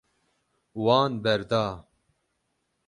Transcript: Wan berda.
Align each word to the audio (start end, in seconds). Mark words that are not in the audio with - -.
Wan 0.83 1.11
berda. 1.23 1.63